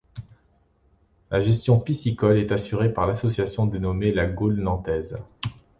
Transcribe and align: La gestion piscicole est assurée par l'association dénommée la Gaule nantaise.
La 1.29 1.41
gestion 1.41 1.79
piscicole 1.79 2.39
est 2.39 2.51
assurée 2.51 2.91
par 2.91 3.05
l'association 3.05 3.67
dénommée 3.67 4.11
la 4.11 4.25
Gaule 4.25 4.55
nantaise. 4.59 5.15